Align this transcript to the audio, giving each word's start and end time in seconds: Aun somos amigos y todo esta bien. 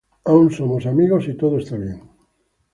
Aun 0.31 0.47
somos 0.57 0.83
amigos 0.93 1.27
y 1.31 1.37
todo 1.41 1.55
esta 1.61 1.75
bien. 1.83 1.99